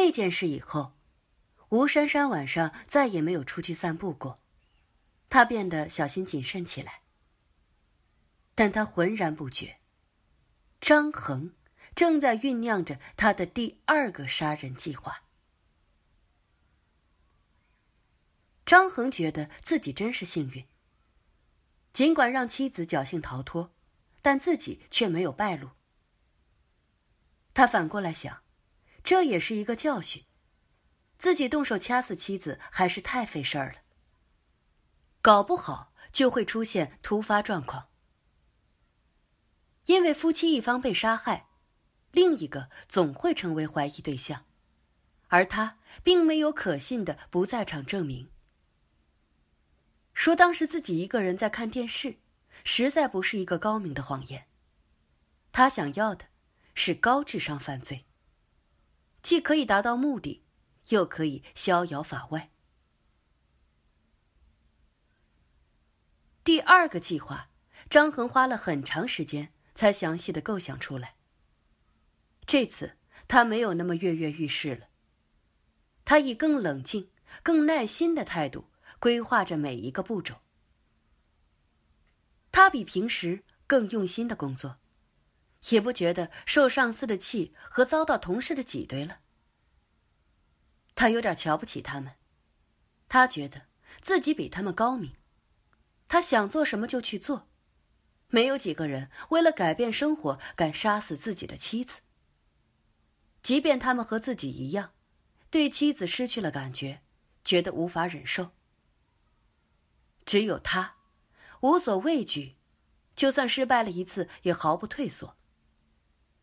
[0.00, 0.94] 那件事以后，
[1.68, 4.40] 吴珊珊晚上再也没有出去散步过，
[5.28, 7.02] 她变得小心谨慎起来。
[8.54, 9.76] 但她浑然不觉，
[10.80, 11.54] 张恒
[11.94, 15.24] 正在酝酿着他的第二个杀人计划。
[18.64, 20.64] 张恒觉得自己真是幸运。
[21.92, 23.70] 尽管让妻子侥幸逃脱，
[24.22, 25.72] 但自己却没有败露。
[27.52, 28.42] 他反过来想，
[29.02, 30.24] 这也是一个教训。
[31.18, 33.78] 自己动手掐死妻子还是太费事儿了，
[35.20, 37.88] 搞不好就会出现突发状况。
[39.84, 41.48] 因为夫妻一方被杀害，
[42.12, 44.46] 另一个总会成为怀疑对象，
[45.28, 48.30] 而他并没有可信的不在场证明。
[50.14, 52.18] 说当时自己一个人在看电视，
[52.64, 54.46] 实在不是一个高明的谎言。
[55.52, 56.26] 他想要的
[56.74, 58.06] 是高智商犯罪，
[59.22, 60.42] 既可以达到目的，
[60.88, 62.50] 又可以逍遥法外。
[66.42, 67.50] 第二个计划，
[67.88, 71.16] 张恒花了很长时间才详细的构想出来。
[72.46, 72.96] 这次
[73.28, 74.88] 他没有那么跃跃欲试了，
[76.04, 77.10] 他以更冷静、
[77.42, 78.66] 更耐心的态度。
[78.98, 80.42] 规划着每一个步骤，
[82.52, 84.76] 他比平时更用心的工作，
[85.68, 89.20] 也不觉得受上司的气和遭到同事的挤兑了。
[90.94, 92.14] 他有点瞧不起他们，
[93.08, 93.66] 他觉得
[94.00, 95.14] 自己比他们高明，
[96.08, 97.48] 他想做什么就去做，
[98.28, 102.00] 没有几个人为了改变生活敢杀死自己的妻子。
[103.42, 104.92] 即便他们和自己一样，
[105.50, 107.02] 对妻子失去了感觉，
[107.44, 108.50] 觉得无法忍受。
[110.26, 110.96] 只有他，
[111.60, 112.56] 无所畏惧，
[113.16, 115.36] 就算失败了一次也毫不退缩。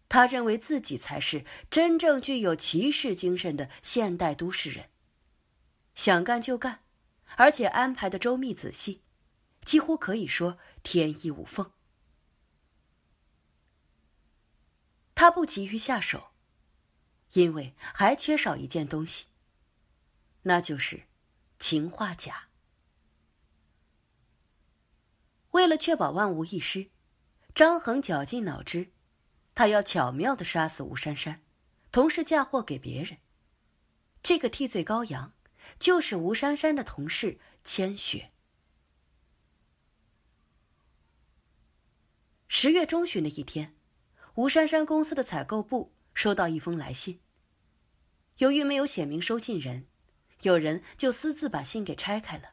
[0.09, 4.89] 他认为自己才是真正具有骑士精神的现代都市人，
[5.95, 6.83] 想干就干，
[7.35, 9.01] 而且安排的周密仔细，
[9.65, 11.71] 几乎可以说天衣无缝。
[15.13, 16.29] 他不急于下手，
[17.33, 19.25] 因为还缺少一件东西，
[20.43, 21.03] 那就是
[21.59, 22.47] 氰化钾。
[25.51, 26.91] 为了确保万无一失，
[27.55, 28.91] 张恒绞尽脑汁，
[29.57, 31.41] 他要巧妙的杀死吴珊珊，
[31.91, 33.17] 同时嫁祸给别人。
[34.21, 35.33] 这个替罪羔羊，
[35.79, 38.29] 就是吴珊珊的同事千雪。
[42.47, 43.73] 十月中旬的一天，
[44.35, 47.19] 吴珊珊公司的采购部收到一封来信。
[48.37, 49.87] 由于没有写明收信人，
[50.43, 52.51] 有人就私自把信给拆开了。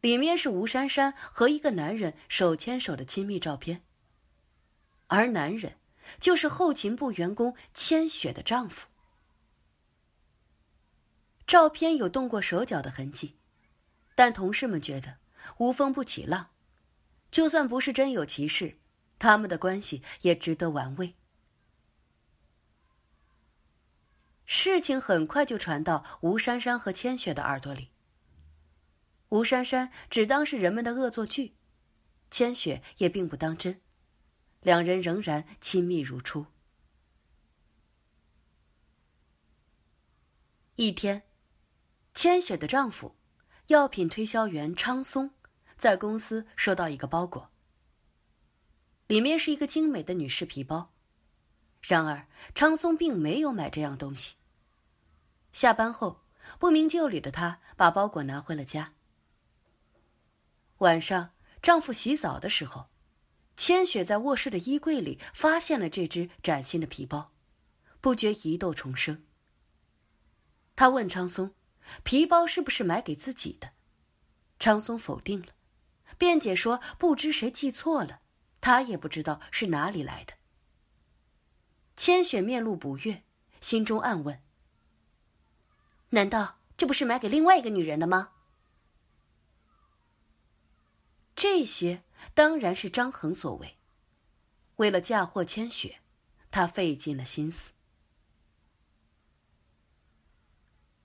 [0.00, 3.84] 里面是吴珊珊和一个男人手牵手的亲密照片，
[5.10, 5.76] 而男人
[6.20, 8.86] 就是后勤部员工千雪的丈夫。
[11.46, 13.36] 照片有动过手脚的痕迹，
[14.14, 15.18] 但同事们觉得
[15.58, 16.50] 无风不起浪，
[17.30, 18.78] 就算不是真有其事，
[19.18, 21.16] 他们的关系也值得玩味。
[24.46, 27.90] 事情很快就传到吴珊珊和千雪的耳朵里。
[29.30, 31.56] 吴珊珊只当是人们的恶作剧，
[32.30, 33.80] 千雪也并不当真，
[34.60, 36.46] 两人仍然亲密如初。
[40.76, 41.22] 一天，
[42.14, 43.14] 千雪的丈夫，
[43.66, 45.30] 药品推销员昌松，
[45.76, 47.50] 在公司收到一个包裹，
[49.06, 50.92] 里面是一个精美的女士皮包，
[51.80, 54.36] 然而昌松并没有买这样东西。
[55.52, 56.22] 下班后，
[56.58, 58.92] 不明就里的他把包裹拿回了家。
[60.78, 62.89] 晚上，丈夫洗澡的时候，
[63.60, 67.30] 千雪在卧室的衣柜里发现了这只崭新的皮包，
[68.00, 69.22] 不觉疑窦重生。
[70.74, 71.54] 她问昌松
[72.02, 73.72] ：“皮包是不是买给自己的？”
[74.58, 75.48] 昌松否定了，
[76.16, 78.22] 辩解说：“不知谁记错了，
[78.62, 80.32] 他也不知道是哪里来的。”
[81.98, 83.24] 千雪面露不悦，
[83.60, 84.42] 心中暗问
[86.08, 88.32] ：“难道这不是买给另外一个女人的吗？”
[91.36, 92.02] 这些
[92.34, 93.76] 当然是张恒所为。
[94.76, 96.00] 为了嫁祸千雪，
[96.50, 97.72] 他费尽了心思。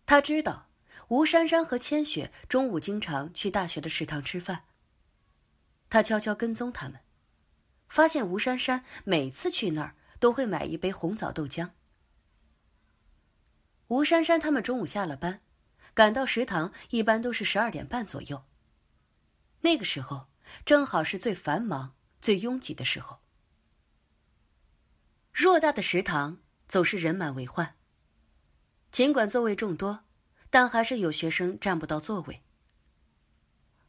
[0.06, 0.68] 他知道
[1.08, 4.64] 吴珊珊和千雪中午经常去大学的食堂吃饭。
[5.90, 7.00] 他悄悄跟踪他们，
[7.88, 11.72] 发现吴珊珊每次去那儿都会买一杯红枣豆浆。
[13.88, 15.42] 吴珊珊他们中午下了班，
[15.94, 18.44] 赶到食堂一般都是十二点半左右。
[19.62, 20.28] 那个时候，
[20.66, 23.20] 正好是最繁忙、最拥挤的时候。
[25.34, 27.76] 偌大的食堂总是人满为患，
[28.90, 30.06] 尽管座位众多，
[30.50, 32.42] 但还是有学生占不到座位。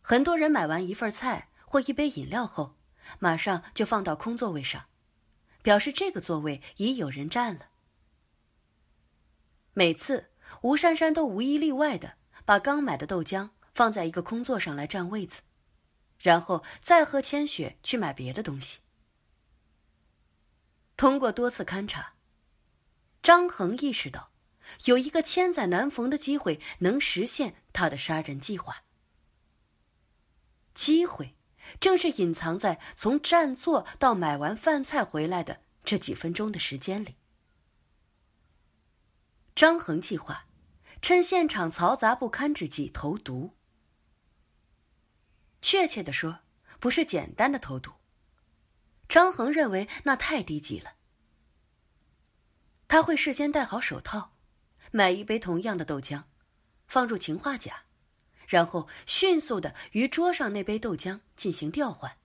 [0.02, 2.76] 很多人买完一份菜或一杯饮料后，
[3.18, 4.86] 马上就放到空座位上，
[5.62, 7.70] 表示这个座位已有人占了。
[9.72, 10.30] 每次
[10.62, 15.42] 吴珊珊都无一例外的把刚买的豆浆放在一个空座上来占位子，
[16.18, 18.80] 然后再和千雪去买别的东西。
[20.96, 22.14] 通过多次勘察，
[23.22, 24.30] 张恒意识到，
[24.86, 28.84] 有一个千载难逢的机会能实现他的杀人计划。
[30.74, 31.34] 机会
[31.80, 37.16] 正是隐藏在从占座到买完饭菜回来的这几分钟的时间里。
[39.54, 40.46] 张恒计划，
[41.00, 43.50] 趁现场嘈杂不堪之际投毒。
[45.60, 46.40] 确切的说，
[46.78, 47.92] 不是简单的投毒。
[49.08, 50.94] 张恒认为那太低级了。
[52.88, 54.36] 他会事先戴好手套，
[54.92, 56.24] 买一杯同样的豆浆，
[56.86, 57.84] 放入氰化钾，
[58.46, 62.18] 然后迅速的与桌上那杯豆浆进行调换。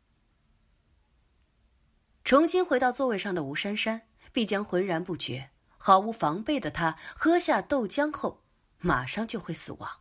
[2.24, 8.44] 重新回到座位上的吴珊珊必将浑然不觉，毫无防备的他喝下豆浆后，
[8.78, 10.01] 马上就会死亡。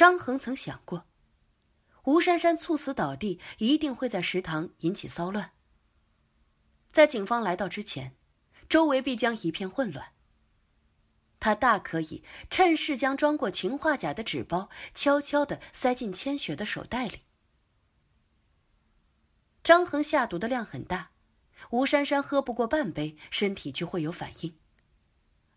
[0.00, 1.04] 张恒曾想过。
[2.04, 5.52] 吴珊珊猝死倒地，一定会在食堂引起骚乱。
[6.90, 8.16] 在警方来到之前，
[8.66, 10.12] 周围必将一片混乱。
[11.38, 17.20] 他大可以趁势将装过氰化钾的纸包悄悄的塞进千雪的手袋里。
[19.62, 21.10] 张恒下毒的量很大，
[21.72, 24.56] 吴珊珊喝不过半杯，身体就会有反应。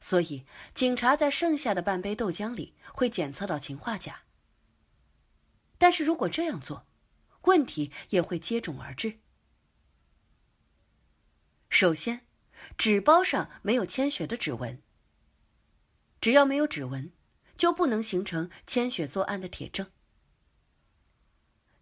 [0.01, 4.22] 所以，警察在剩下的半杯豆浆里会检测到氰化钾。
[5.83, 6.87] 但是如果这样做，
[7.41, 9.19] 问题也会接踵而至。
[11.67, 12.25] 首先，
[12.77, 14.81] 纸包上没有千雪的指纹。
[16.21, 17.11] 只要没有指纹，
[17.57, 19.91] 就不能形成千雪作案的铁证。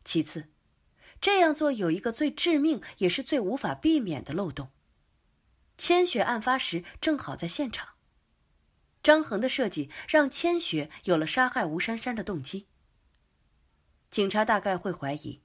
[0.04, 0.50] 其次，
[1.22, 4.72] 这样做有一个最致命也是最无法避免的漏洞：
[5.78, 7.90] 千雪案发时正好在现场。
[9.04, 12.66] 张恒的设计让千雪有了杀害吴珊珊的动机。
[14.12, 15.42] 警察大概会怀疑，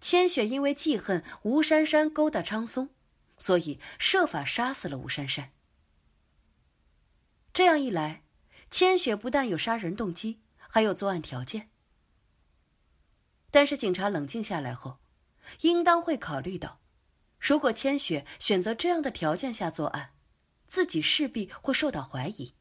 [0.00, 2.88] 千雪因为记恨吴珊珊勾搭昌松，
[3.36, 5.52] 所以设法杀死了吴珊珊。
[7.52, 8.22] 这样一来，
[8.70, 11.68] 千雪不但有杀人动机，还有作案条件。
[13.50, 14.98] 但是警察冷静下来后，
[15.60, 16.80] 应当会考虑到，
[17.38, 20.14] 如果千雪选择这样的条件下作案，
[20.66, 22.54] 自己势必会受到怀疑，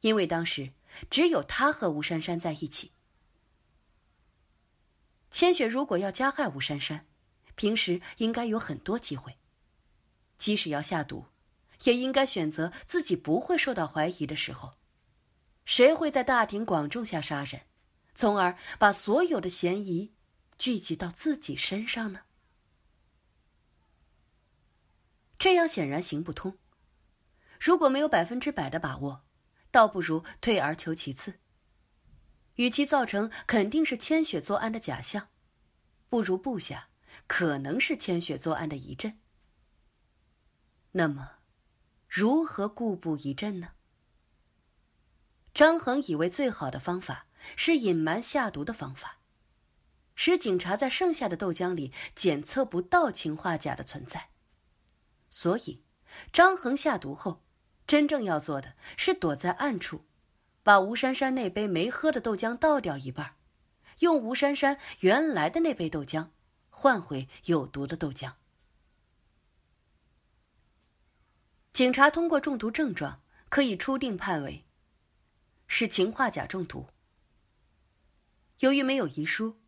[0.00, 0.72] 因为当时
[1.08, 2.92] 只有他和吴珊珊在一起。
[5.30, 7.06] 千雪如果要加害吴珊珊，
[7.54, 9.36] 平时应该有很多机会。
[10.38, 11.26] 即使要下毒，
[11.84, 14.74] 也应该选择自己不会受到怀疑的时候。
[15.66, 17.62] 谁会在大庭广众下杀人，
[18.14, 20.12] 从而把所有的嫌疑
[20.58, 22.20] 聚集到自己身上呢？
[25.38, 26.58] 这样显然行不通。
[27.60, 29.24] 如果没有百分之百的把握，
[29.70, 31.39] 倒不如退而求其次。
[32.60, 35.28] 与其造成肯定是千雪作案的假象，
[36.10, 36.90] 不如布下
[37.26, 39.18] 可能是千雪作案的疑阵。
[40.92, 41.38] 那么，
[42.06, 43.70] 如何固布疑阵呢？
[45.54, 49.20] 张恒以为最好的方法是隐瞒下毒的方法，
[50.14, 54.28] 使警察在剩下的豆浆里检测不到氰化钾的存在。
[55.30, 55.82] 所以，
[56.30, 57.42] 张恒下毒后，
[57.86, 60.04] 真正要做的是躲在暗处。
[60.62, 63.36] 把吴珊珊那杯没喝的豆浆倒掉一半，
[64.00, 66.28] 用吴珊珊原来的那杯豆浆
[66.68, 68.34] 换回有毒的豆浆。
[71.72, 74.66] 警察通过中毒症状可以初定判为
[75.66, 76.88] 是氰化钾中毒。
[78.58, 79.58] 由于没有遗书，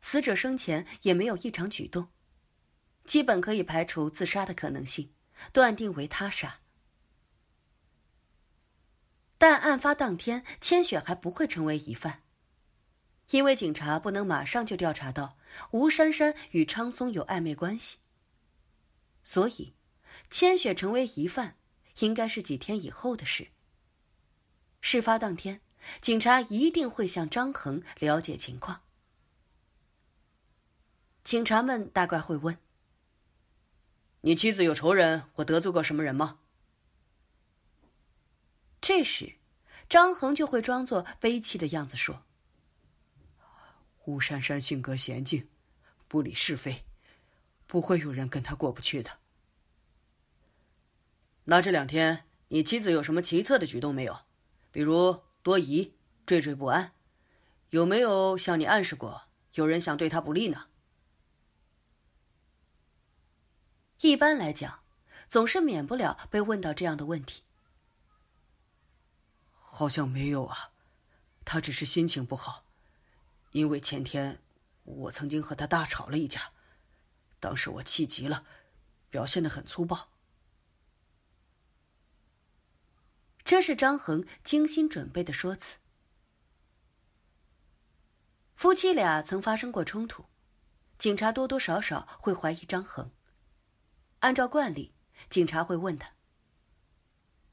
[0.00, 2.08] 死者生前也没有异常举动，
[3.04, 5.12] 基本可以排除自杀的可能性，
[5.52, 6.60] 断定为他杀。
[9.38, 12.22] 但案发当天，千雪还不会成为疑犯，
[13.30, 15.36] 因为警察不能马上就调查到
[15.72, 17.98] 吴珊珊与昌松有暧昧关系。
[19.22, 19.74] 所以，
[20.30, 21.56] 千雪成为疑犯，
[21.98, 23.48] 应该是几天以后的事。
[24.80, 25.60] 事发当天，
[26.00, 28.82] 警察一定会向张恒了解情况。
[31.24, 32.56] 警察们大概会问
[34.22, 36.38] ：“你妻子有仇人或得罪过什么人吗？”
[38.88, 39.34] 这时，
[39.88, 42.22] 张恒就会装作悲戚的样子说
[44.06, 45.48] ：“吴珊珊性格娴静，
[46.06, 46.84] 不理是非，
[47.66, 49.18] 不会有人跟她过不去的。”
[51.46, 54.20] 那这两天你妻子有什么奇特的举动没有？
[54.70, 55.92] 比如多疑、
[56.24, 56.92] 惴惴不安，
[57.70, 59.22] 有没有向你暗示过
[59.54, 60.68] 有人想对她不利呢？
[64.02, 64.84] 一般来讲，
[65.28, 67.42] 总是免不了被问到这样的问题。
[69.76, 70.70] 好像没有啊，
[71.44, 72.64] 他只是心情不好，
[73.52, 74.40] 因为前天
[74.84, 76.50] 我曾经和他大吵了一架，
[77.40, 78.46] 当时我气急了，
[79.10, 80.08] 表现的很粗暴。
[83.44, 85.76] 这是张恒精心准备的说辞。
[88.54, 90.24] 夫妻俩曾发生过冲突，
[90.96, 93.10] 警察多多少少会怀疑张恒。
[94.20, 94.94] 按照惯例，
[95.28, 96.12] 警察会问他：“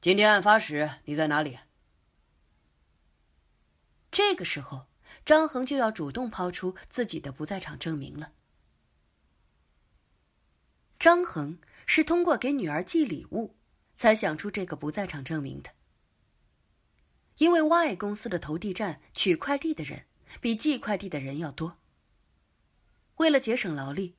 [0.00, 1.58] 今天案发时你在哪里？”
[4.14, 4.86] 这个时候，
[5.26, 8.32] 张恒就要主动抛出自己的不在场证明了。
[11.00, 13.56] 张恒是通过给女儿寄礼物，
[13.96, 15.70] 才想出这个不在场证明的。
[17.38, 20.06] 因为 Y 公司的投递站取快递的人
[20.40, 21.78] 比寄快递的人要多。
[23.16, 24.14] 为了节省劳力，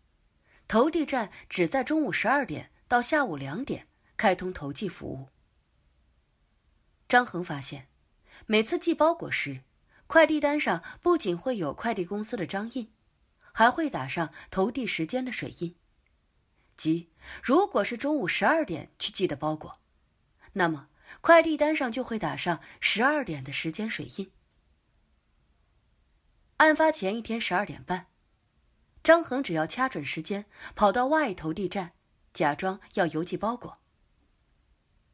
[0.68, 3.88] 投递站只在中午十二点到下午两点
[4.18, 5.30] 开通投寄服务。
[7.08, 7.88] 张恒发现，
[8.46, 9.62] 每次寄包裹时，
[10.08, 12.92] 快递单上不仅会有快递公司的章印，
[13.52, 15.76] 还会打上投递时间的水印。
[16.78, 17.10] 即
[17.42, 19.80] 如果是中午十二点去寄的包裹，
[20.54, 20.90] 那么
[21.22, 24.32] 快递单上就会打上十二点的时间水印。
[26.58, 28.08] 案发前一天十二点半，
[29.04, 30.46] 张恒只要掐准时间
[30.76, 31.94] 跑到外投递站，
[32.34, 33.80] 假装要邮寄包裹。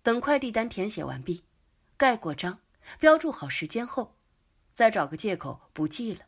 [0.03, 1.45] 等快递单填写完毕，
[1.95, 2.59] 盖过章，
[2.99, 4.17] 标注好时间后。
[4.81, 6.25] 再找个借口不寄了。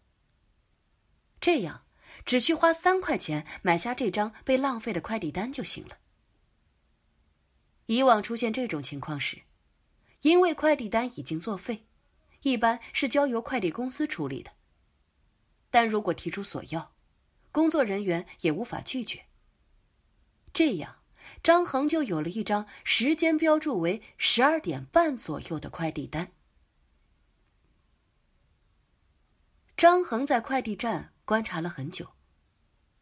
[1.41, 1.85] 这样，
[2.23, 5.97] 只需花三块钱买下这张被浪费的快递单就行了。
[7.87, 9.41] 以往出现这种情况时，
[10.21, 11.87] 因为快递单已经作废，
[12.43, 14.51] 一般是交由快递公司处理的。
[15.71, 16.93] 但如果提出索要，
[17.51, 19.25] 工作人员也无法拒绝。
[20.53, 20.97] 这样，
[21.41, 26.33] 张恒就有了一张时间标注为十二点半左右的快递单。
[29.75, 32.13] 张恒在快递站观察了很久，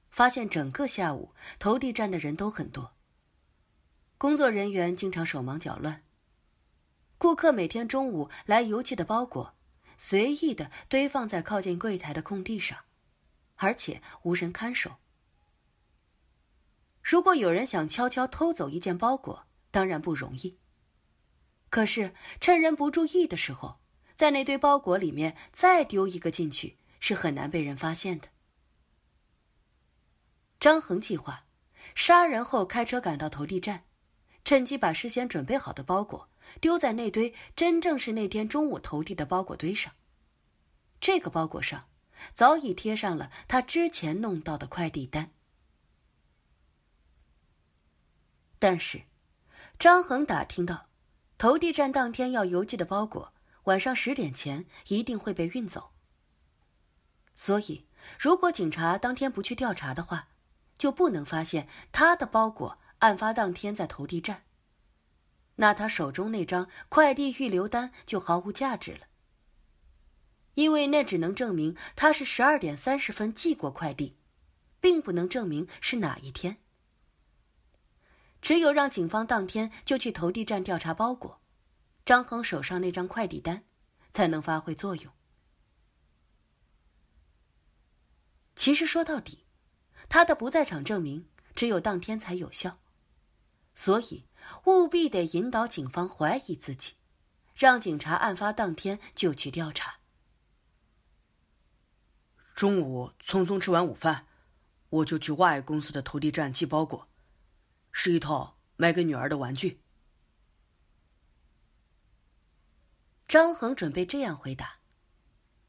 [0.09, 2.95] 发现整个下午投递站的人都很多。
[4.17, 6.03] 工作人员经常手忙脚乱。
[7.17, 9.53] 顾客每天中午来邮寄的包裹，
[9.97, 12.79] 随意的堆放在靠近柜台的空地上，
[13.57, 14.95] 而且无人看守。
[17.03, 20.57] 如果有人想悄悄偷走一件包裹，当然不容易。
[21.69, 23.80] 可是趁人不注意的时候，
[24.21, 28.27] 在那堆包裹里面再丢一个进去，是很难被人发现的。
[30.59, 31.45] 张恒计划，
[31.95, 33.85] 杀人后开车赶到投递站，
[34.45, 39.91] 趁机把事先准备好的包裹丢在那堆真正是那天中午投递的包裹堆上。
[40.99, 41.85] 这个包裹上
[42.35, 45.31] 早已贴上了他之前弄到的快递单。
[48.59, 49.01] 但是，
[49.79, 50.85] 张恒打听到，
[51.39, 53.33] 投递站当天要邮寄的包裹。
[53.65, 55.91] 晚上十点前一定会被运走。
[57.35, 57.85] 所以，
[58.19, 60.27] 如果警察当天不去调查的话，
[60.77, 64.43] 就不能发现他的包裹案发当天在投递站。
[65.55, 69.07] 那他手中那张快递预留单就毫无价值了，
[70.55, 74.17] 因为那只能证明他是十二点三十分寄过快递，
[74.79, 76.57] 并不能证明是哪一天。
[78.41, 81.40] 只有让警方当天就去投递站调查包裹。
[82.03, 83.63] 张恒手上那张快递单，
[84.13, 85.13] 才能发挥作用。
[88.55, 89.45] 其实说到底，
[90.09, 92.79] 他的不在场证明只有当天才有效，
[93.73, 94.25] 所以
[94.65, 96.93] 务必得引导警方怀疑自己，
[97.55, 99.99] 让警察案发当天就去调查。
[102.53, 104.27] 中午匆匆吃完午饭，
[104.89, 107.07] 我就去 Y 公司的投递站寄包裹，
[107.91, 109.81] 是一套买给女儿的玩具。
[113.31, 114.79] 张恒准备这样回答，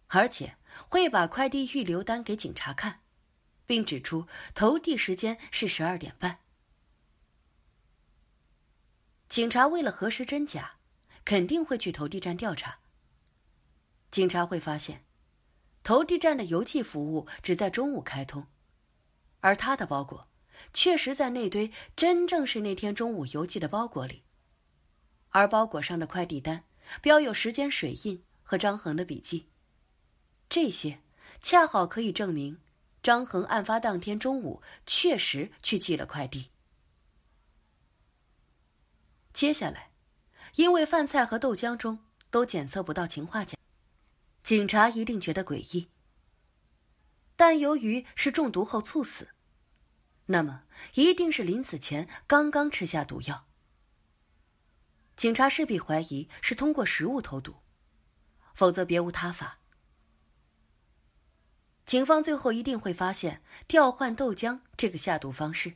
[0.09, 0.57] 而且
[0.88, 3.02] 会把快递预留单给警察看，
[3.66, 6.40] 并指出投递时间是十二点半。
[9.28, 10.78] 警察为了核实真假，
[11.25, 12.81] 肯定会去投递站调查。
[14.11, 15.04] 警察会发现，
[15.85, 18.49] 投递站的邮寄服务只在中午开通，
[19.38, 20.26] 而他的包裹
[20.73, 24.25] 确实在那堆真正是那天中午邮寄的包裹里，
[25.28, 26.64] 而包裹上的快递单。
[27.01, 29.49] 标有时间水印和张恒的笔记，
[30.49, 31.01] 这些
[31.41, 32.61] 恰好可以证明
[33.03, 36.51] 张恒案发当天中午确实去寄了快递。
[39.33, 39.91] 接下来，
[40.57, 43.57] 因为饭菜和豆浆中都检测不到氰化钾，
[44.43, 45.89] 警察一定觉得诡异。
[47.35, 49.31] 但由于是中毒后猝死，
[50.27, 53.47] 那么一定是临死前刚刚吃下毒药。
[55.23, 57.55] 警察势必怀疑是通过食物投毒，
[58.55, 59.61] 否则别无他法。
[61.87, 65.75] 警方最后一定会发现调换豆浆这个下毒方式。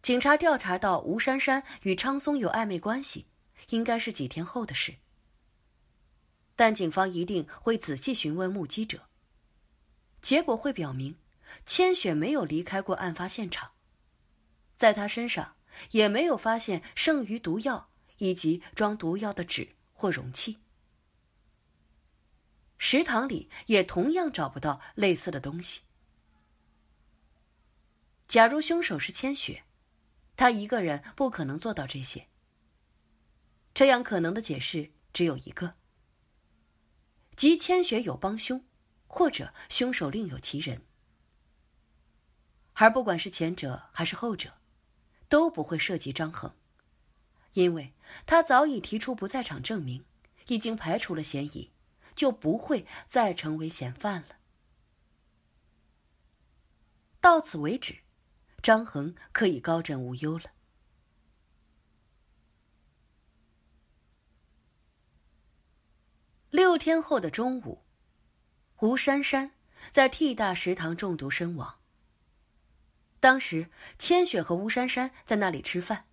[0.00, 3.26] 警察调查到吴珊珊与昌松有暧昧关系，
[3.70, 4.94] 应该是几天后的事。
[6.54, 9.08] 但警方一定会仔细询问目击者。
[10.22, 11.18] 结果会表明，
[11.66, 13.72] 千雪没有离开过案发现场，
[14.76, 15.53] 在她身上
[15.90, 20.58] 也没有发现剩余毒药以及装毒药的纸或容器。
[22.78, 25.82] 食堂里也同样找不到类似的东西。
[28.26, 29.64] 假如凶手是千雪。
[30.36, 32.26] 他一个人不可能做到这些。
[33.72, 35.74] 这样可能的解释只有一个：
[37.36, 38.64] 即千雪有帮凶，
[39.06, 40.84] 或者凶手另有其人。
[42.72, 44.52] 而不管是前者还是后者，
[45.28, 46.54] 都不会涉及张恒，
[47.52, 47.92] 因为
[48.26, 50.04] 他早已提出不在场证明，
[50.48, 51.70] 已经排除了嫌疑，
[52.14, 54.36] 就不会再成为嫌犯了。
[57.20, 58.04] 到此为止。
[58.62, 60.44] 张恒可以高枕无忧了。
[66.48, 67.84] 六天后的中午，
[68.80, 69.50] 吴珊珊
[69.92, 71.78] 在 T 大食堂中毒身亡。
[73.24, 76.04] 当时，千雪和吴珊珊在那里吃饭。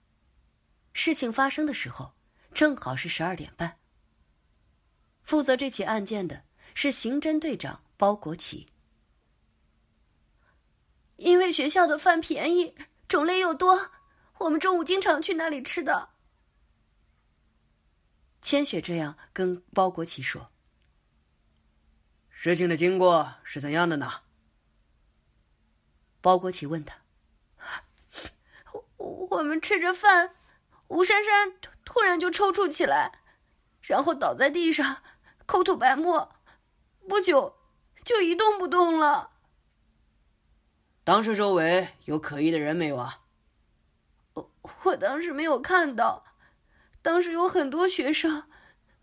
[0.94, 2.14] 事情发生的时候，
[2.54, 3.78] 正好是十二点半。
[5.22, 8.70] 负责这起案件的是刑侦队长包国奇。
[11.18, 12.74] 因为学校的饭便宜，
[13.10, 13.92] 种类又多，
[14.38, 16.12] 我们中午经常去那里吃的。
[18.42, 20.50] 千雪这样跟包国奇说
[22.32, 24.10] ：“事情的经过是怎样的呢？”
[26.22, 26.96] 包国奇问他
[29.02, 30.36] ：“我我们吃着饭，
[30.88, 33.20] 吴珊珊突然就抽搐起来，
[33.82, 35.02] 然后倒在地上，
[35.46, 36.36] 口吐白沫，
[37.08, 37.58] 不久
[38.06, 39.32] 就一动不动了。”
[41.04, 43.22] 当时周围有可疑的人没有啊？
[44.34, 44.52] 我
[44.84, 46.24] 我当时没有看到，
[47.02, 48.44] 当时有很多学生。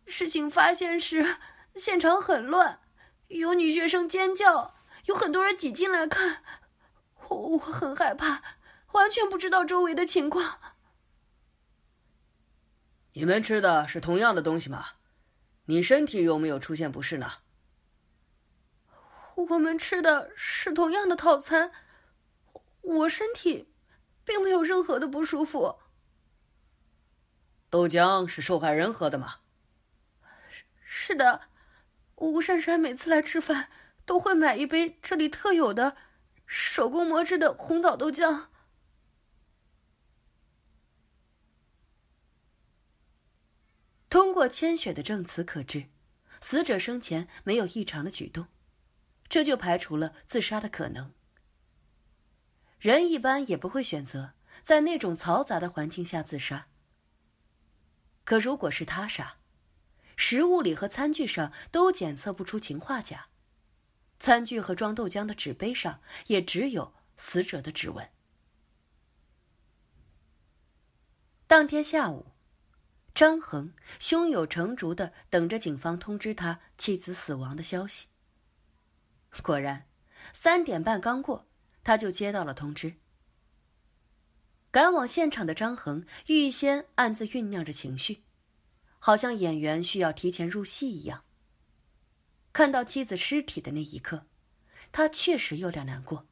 [0.07, 1.37] 事情发现时，
[1.75, 2.81] 现场很乱，
[3.27, 6.43] 有女学生尖叫，有很多人挤进来看。
[7.29, 8.43] 我我很害怕，
[8.93, 10.59] 完全不知道周围的情况。
[13.13, 14.87] 你们吃的是同样的东西吗？
[15.65, 17.31] 你身体有没有出现不适呢？
[19.35, 21.71] 我们吃的是同样的套餐。
[22.81, 23.73] 我身体
[24.25, 25.79] 并没有任何的不舒服。
[27.69, 29.41] 豆浆是受害人喝的吗？
[30.83, 31.43] 是的，
[32.15, 33.69] 吴珊珊每次来吃饭
[34.07, 35.97] 都会买一杯这里特有的
[36.47, 38.47] 手工磨制的红枣豆浆。
[44.11, 45.87] 通过千雪的证词可知，
[46.41, 48.47] 死者生前没有异常的举动，
[49.29, 51.13] 这就排除了自杀的可能。
[52.79, 56.69] 人一般也不会选择在那种嘈杂的环境下自杀。
[58.25, 59.39] 可如果是他杀，
[60.17, 63.29] 食物里和餐具上都检测不出氰化钾，
[64.19, 68.09] 餐具和装豆浆的纸杯上也只有死者的指纹。
[71.47, 72.27] 当天下午，
[73.19, 78.07] 张恒胸有成竹的等着警方通知他妻子死亡的消息。
[79.43, 79.89] 果然，
[80.33, 81.49] 三点半刚过。
[81.83, 82.95] 他就接到了通知。
[84.71, 88.23] 赶往现场的张恒预先暗自酝酿着情绪，
[89.01, 91.25] 好像演员需要提前入戏一样。
[92.53, 94.27] 看到妻子尸体的那一刻，
[94.93, 96.29] 他确实有点难过。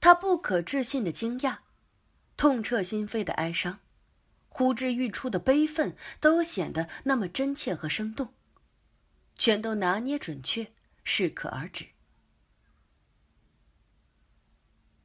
[0.00, 1.58] 他不可置信的惊讶，
[2.38, 3.80] 痛彻心扉的哀伤，
[4.50, 8.34] 呼之欲出的悲愤，都显得那么真切和生动，
[9.36, 10.72] 全都拿捏准确，
[11.04, 11.86] 适可而止。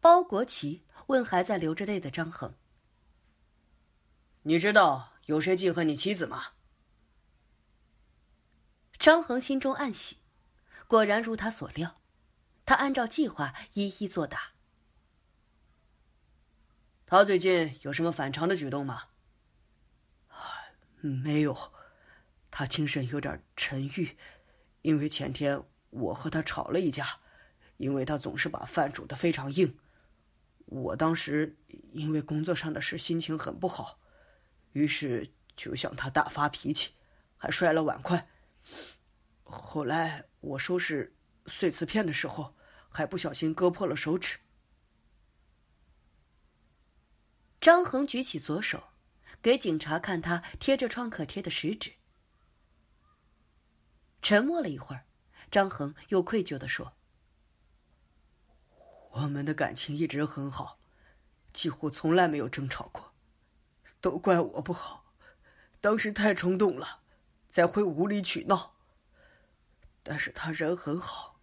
[0.01, 2.53] 包国奇问还在流着泪的张恒
[4.43, 6.47] ：“你知道有谁记恨你妻子吗？”
[8.99, 10.17] 张恒心中暗喜，
[10.87, 12.01] 果然如他所料，
[12.65, 14.53] 他按照计划一一作答。
[17.05, 19.03] 他最近有什么反常的举动吗？
[21.07, 21.55] 没有，
[22.49, 24.17] 他精神有点沉郁，
[24.81, 27.19] 因为前天我和他吵了一架，
[27.77, 29.77] 因为他总是把饭煮的非常硬。
[30.65, 31.55] 我当时
[31.91, 33.99] 因为工作上的事心情很不好，
[34.73, 36.93] 于是就向他大发脾气，
[37.37, 38.27] 还摔了碗筷。
[39.43, 41.15] 后来我收拾
[41.45, 42.55] 碎瓷片的时候，
[42.89, 44.37] 还不小心割破了手指。
[47.61, 48.83] 张恒举起左手，
[49.45, 51.91] 给警察看他贴着创可贴的食指。
[54.23, 55.05] 沉默了一会儿，
[55.51, 56.93] 张恒又愧疚的说。
[59.11, 60.79] 我们的感情一直很好，
[61.53, 63.13] 几乎从来没有争吵过，
[64.01, 65.05] 都怪我不好，
[65.79, 67.01] 当时太冲动了，
[67.47, 68.73] 才会无理取闹。
[70.01, 71.39] 但是他人很好，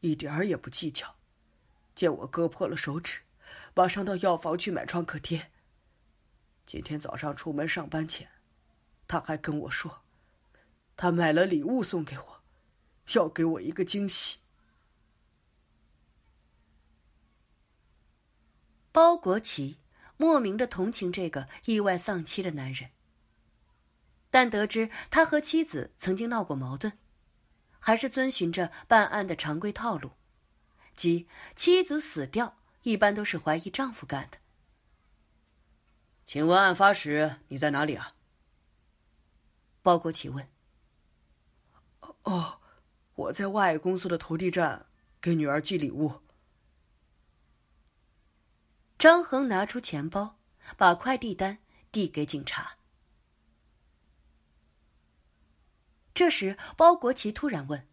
[0.00, 1.14] 一点儿也不计较，
[1.94, 3.20] 见我割破了手指，
[3.72, 5.50] 马上到药房去买创可贴。
[6.72, 8.26] 今天早上出门上班前，
[9.06, 10.00] 他还跟我说，
[10.96, 12.42] 他买了礼物送给我，
[13.12, 14.38] 要给我一个惊喜。
[18.90, 19.80] 包国奇
[20.16, 22.88] 莫名的同情这个意外丧妻的男人，
[24.30, 26.94] 但得知他和妻子曾经闹过矛盾，
[27.78, 30.12] 还是遵循着办案的常规套路，
[30.96, 34.38] 即妻子死掉一般都是怀疑丈夫干的。
[36.32, 38.14] 请问案发时你在哪里啊？
[39.82, 40.48] 包国奇问。
[42.22, 42.58] 哦，
[43.14, 44.86] 我在外公司的投递站
[45.20, 46.22] 给女儿寄礼物。
[48.96, 50.38] 张恒拿出钱包，
[50.78, 51.58] 把快递单
[51.90, 52.78] 递给警察。
[56.14, 57.86] 这时，包国奇突然问：“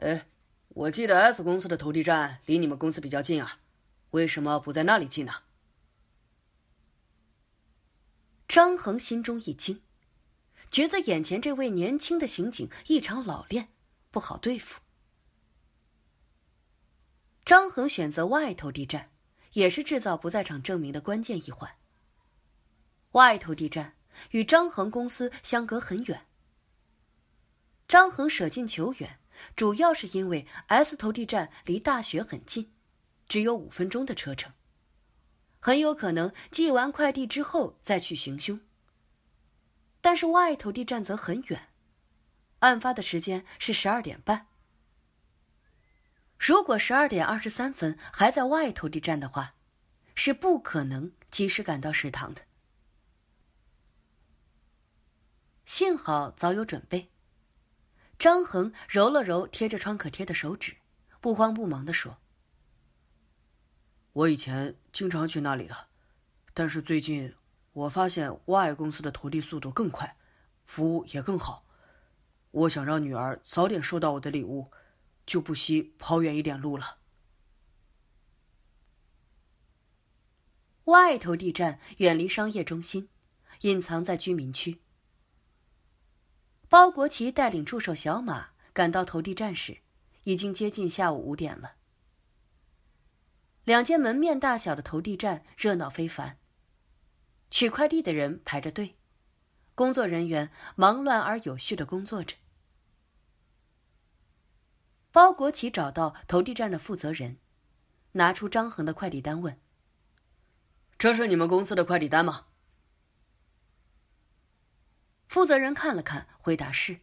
[0.00, 0.28] 哎，
[0.70, 3.60] 我记得 S 公司的投递站离你们公司比较近啊，
[4.12, 5.34] 为什么不在那里寄呢？”
[8.48, 9.80] 张恒心中一惊，
[10.72, 13.68] 觉得眼前这位年轻的刑警异常老练，
[14.10, 14.80] 不好对付。
[17.44, 19.10] 张恒选择外投地站。
[19.52, 21.68] 也是制造不在场证明的关键一环。
[23.12, 23.96] 外投地站
[24.30, 26.26] 与张恒公司相隔很远。
[27.88, 29.18] 张恒舍近求远，
[29.56, 32.70] 主要是因为 S 投地站离大学很近，
[33.26, 34.52] 只有五分钟的车程，
[35.68, 38.58] 很有可能寄完快递之后再去行凶。
[40.00, 41.68] 但是 Y 投递站则很远，
[42.60, 44.46] 案发的时间是十二点半。
[46.38, 49.56] 如果十二点二十三分还在外投递站的话，
[50.14, 52.40] 是不可能及时赶到食堂的。
[55.66, 57.10] 幸好早有准备。
[58.18, 60.78] 张恒揉了揉贴着创可贴的手指，
[61.20, 62.16] 不慌不忙的说
[64.18, 65.86] ：“我以前经常去那里的，
[66.52, 67.32] 但是最近
[67.72, 70.16] 我发现 Y 公司的投递速度更快，
[70.66, 71.64] 服务也更好。
[72.50, 74.72] 我想让女儿早点收到我的礼物。”
[75.28, 76.96] 就不惜跑远一点路了。
[80.84, 83.10] 外投递站远离商业中心，
[83.60, 84.80] 隐藏在居民区。
[86.66, 89.82] 包国旗带领助手小马赶到投递站时，
[90.24, 91.74] 已经接近下午五点了。
[93.68, 96.38] 两间门面大小的投递站热闹非凡，
[97.50, 98.96] 取快递的人排着队，
[99.74, 102.34] 工作人员忙乱而有序的工作着。
[105.10, 107.36] 包国奇找到投递站的负责人，
[108.12, 109.60] 拿出张恒的快递单问
[110.96, 112.46] ：“这是你们公司的快递单吗？”
[115.28, 117.00] 负责人看了看，回答是。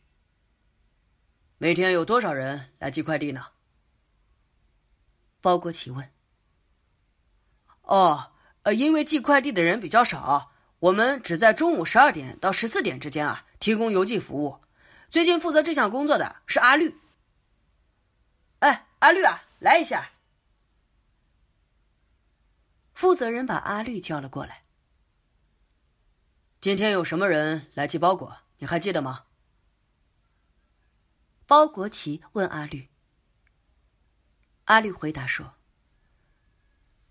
[1.60, 3.50] 每天有多少人来寄快递呢？
[5.42, 6.15] 包国奇问。
[7.86, 8.32] 哦，
[8.64, 14.60] 呃，因为寄快递的人比较少，我们只在中午十二点到十四点之间啊提供邮寄服务。
[15.10, 17.00] 最近负责这项工作的是阿绿。
[18.60, 20.12] 哎，阿绿啊，来一下。
[22.94, 24.64] 负责人把阿绿叫了过来。
[26.60, 28.38] 今天有什么人来寄包裹？
[28.58, 29.26] 你还记得吗？
[31.46, 32.90] 包国奇问阿绿。
[34.64, 35.54] 阿绿回答说：“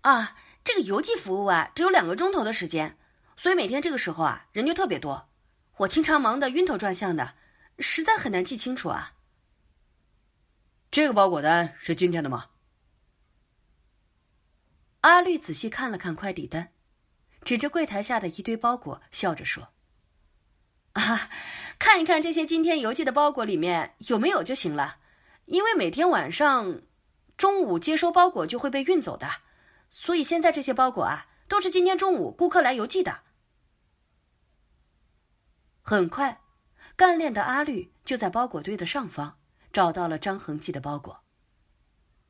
[0.01, 2.97] 啊，这个邮寄服务啊，只有两个钟头的时间，
[3.37, 5.29] 所以每天这个时候啊，人就特别多。
[5.77, 7.35] 我经常忙得晕头转向的，
[7.77, 9.13] 实在很难记清楚啊。”
[10.89, 12.47] 这个包裹单是今天的吗？
[15.01, 16.71] 阿绿仔细看了看快递单，
[17.43, 19.69] 指着柜台下的一堆包裹，笑着说
[20.93, 21.29] ：“啊，
[21.77, 24.97] 看一看这些今天邮寄的包裹里面有没有就行了。
[25.45, 26.81] 因为每天晚上、
[27.37, 29.29] 中午接收包裹就会被运走的，
[29.89, 33.21] 所以现在这些包裹啊，都是今天中午顾客来邮寄的。”
[35.81, 36.41] 很快，
[36.95, 39.37] 干练的阿绿就在包裹堆的上方。
[39.75, 41.21] 找到了张恒寄的包裹。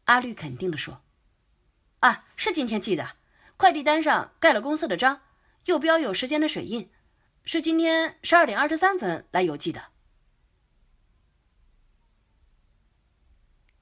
[0.06, 1.04] 阿绿肯定的说
[2.02, 3.18] ：“啊，是。”今天寄的，
[3.56, 5.22] 快递单上盖了公司的章，
[5.66, 6.90] 又标有时间的水印，
[7.44, 9.92] 是今天十二点二十三分来邮寄的。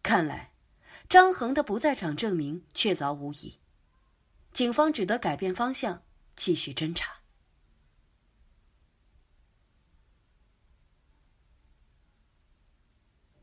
[0.02, 0.52] 看来，
[1.08, 3.62] 张恒的不在场证明确凿无疑。
[4.54, 6.04] 警方只得改变方向，
[6.36, 7.23] 继续侦查。